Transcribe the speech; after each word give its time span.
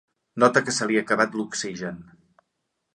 Nota 0.43 0.63
que 0.69 0.73
se 0.77 0.87
li 0.91 0.97
ha 0.97 1.03
acabat 1.07 1.39
l'oxigen. 1.41 2.05